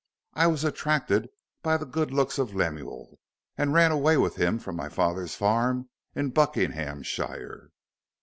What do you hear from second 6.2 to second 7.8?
Buckinghamshire."